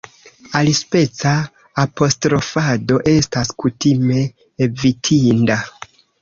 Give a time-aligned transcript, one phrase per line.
[0.59, 1.33] Alispeca
[1.83, 4.25] apostrofado estas kutime
[4.69, 5.61] evitinda.